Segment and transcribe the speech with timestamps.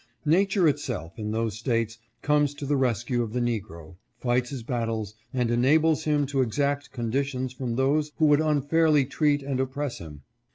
[0.25, 5.13] "Nature itself, in those States, comes to the rescue of the negro, fights his battles,
[5.31, 10.23] and enables him to exact conditions from those who would unfairly treat and oppress him.